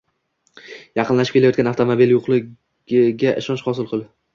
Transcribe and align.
yaqinlashib 1.01 1.37
kelayotgan 1.39 1.71
avtomobil 1.75 2.17
yo‘qligiga 2.17 3.41
ishonch 3.45 3.69
hosil 3.71 3.93
qil 3.97 4.09